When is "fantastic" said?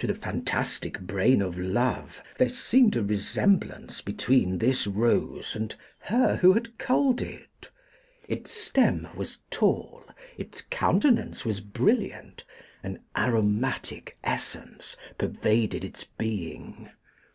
0.14-1.00